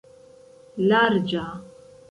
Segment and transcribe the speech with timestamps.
[0.89, 1.47] larĝa